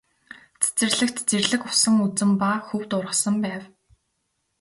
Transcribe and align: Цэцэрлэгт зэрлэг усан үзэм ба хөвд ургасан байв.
Цэцэрлэгт 0.61 1.17
зэрлэг 1.29 1.61
усан 1.69 1.95
үзэм 2.05 2.31
ба 2.39 2.49
хөвд 2.67 2.89
ургасан 2.99 3.35
байв. 3.43 3.63